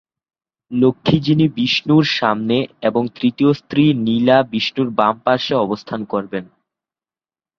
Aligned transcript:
লক্ষ্মী 0.71 1.17
যিনি 1.19 1.45
বিষ্ণুর 1.57 2.05
সামনে 2.19 2.57
এবং 2.81 3.03
তৃতীয় 3.15 3.51
স্ত্রী 3.53 3.83
নীলা 4.05 4.37
বিষ্ণুর 4.51 4.89
বাম 4.91 5.15
পার্শ্বে 5.25 5.55
অবস্থান 5.57 6.01
করবেন। 6.05 6.45